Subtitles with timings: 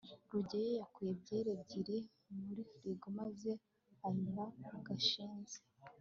[0.31, 1.97] rugeyo yakuye byeri ebyiri
[2.45, 3.51] muri firigo maze
[4.07, 4.45] ayiha
[4.85, 5.57] gashinzi